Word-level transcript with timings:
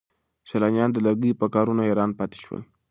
سیلانیان 0.49 0.89
د 0.93 0.97
لرګیو 1.05 1.39
په 1.41 1.47
کارونو 1.55 1.81
حیران 1.87 2.11
پاتې 2.19 2.37
شول. 2.43 2.61